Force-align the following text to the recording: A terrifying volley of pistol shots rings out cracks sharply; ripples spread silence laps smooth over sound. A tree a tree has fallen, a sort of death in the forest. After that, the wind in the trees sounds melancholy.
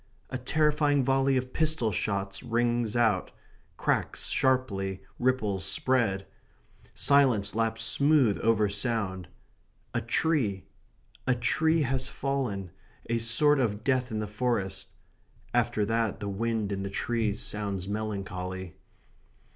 A 0.31 0.37
terrifying 0.39 1.03
volley 1.03 1.37
of 1.37 1.53
pistol 1.53 1.91
shots 1.91 2.41
rings 2.41 2.95
out 2.95 3.29
cracks 3.77 4.29
sharply; 4.29 5.03
ripples 5.19 5.63
spread 5.63 6.25
silence 6.95 7.53
laps 7.53 7.83
smooth 7.83 8.39
over 8.41 8.67
sound. 8.67 9.27
A 9.93 10.01
tree 10.01 10.65
a 11.27 11.35
tree 11.35 11.83
has 11.83 12.09
fallen, 12.09 12.71
a 13.11 13.19
sort 13.19 13.59
of 13.59 13.83
death 13.83 14.09
in 14.09 14.17
the 14.17 14.25
forest. 14.27 14.87
After 15.53 15.85
that, 15.85 16.19
the 16.19 16.29
wind 16.29 16.71
in 16.71 16.81
the 16.81 16.89
trees 16.89 17.39
sounds 17.43 17.87
melancholy. 17.87 18.77